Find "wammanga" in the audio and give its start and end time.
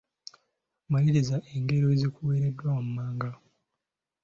2.75-3.31